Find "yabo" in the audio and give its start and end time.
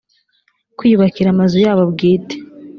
1.65-1.83